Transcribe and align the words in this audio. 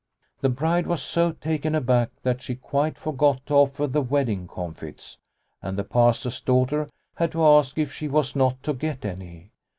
The 0.39 0.49
bride 0.49 0.87
was 0.87 0.99
so 1.03 1.31
taken 1.31 1.75
aback 1.75 2.09
that 2.23 2.41
she 2.41 2.55
quite 2.55 2.97
forgot 2.97 3.45
to 3.45 3.53
offer 3.53 3.85
the 3.85 4.01
wedding 4.01 4.47
comfits, 4.47 5.19
and 5.61 5.77
the 5.77 5.83
Pastor's 5.83 6.41
daughter 6.41 6.89
had 7.17 7.33
to 7.33 7.45
ask 7.45 7.77
if 7.77 7.93
she 7.93 8.07
was 8.07 8.35
not 8.35 8.63
to 8.63 8.73
get 8.73 9.05
any. 9.05 9.51